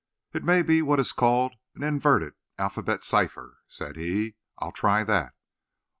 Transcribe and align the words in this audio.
"It 0.33 0.43
may 0.43 0.63
be 0.63 0.81
what 0.81 0.99
is 0.99 1.11
called 1.13 1.53
an 1.75 1.83
inverted 1.83 2.33
alphabet 2.57 3.03
cipher," 3.03 3.59
said 3.67 3.97
he. 3.97 4.33
"I'll 4.57 4.71
try 4.71 5.03
that. 5.03 5.35